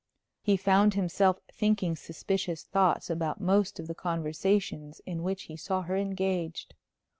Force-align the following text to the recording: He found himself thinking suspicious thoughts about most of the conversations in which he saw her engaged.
He 0.41 0.57
found 0.57 0.95
himself 0.95 1.37
thinking 1.51 1.95
suspicious 1.95 2.63
thoughts 2.63 3.07
about 3.11 3.39
most 3.39 3.79
of 3.79 3.85
the 3.85 3.93
conversations 3.93 4.99
in 5.05 5.21
which 5.21 5.43
he 5.43 5.55
saw 5.55 5.83
her 5.83 5.95
engaged. 5.95 6.73